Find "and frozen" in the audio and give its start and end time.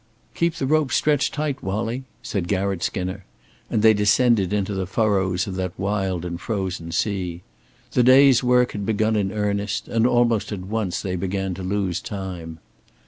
6.25-6.91